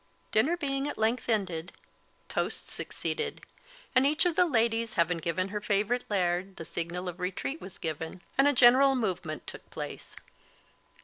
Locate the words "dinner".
0.31-0.57